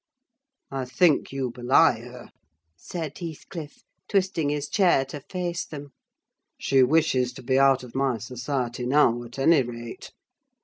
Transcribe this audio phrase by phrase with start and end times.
[0.71, 2.31] "I think you belie her,"
[2.75, 5.91] said Heathcliff, twisting his chair to face them.
[6.57, 10.09] "She wishes to be out of my society now, at any rate!"